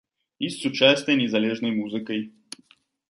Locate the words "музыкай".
1.81-2.19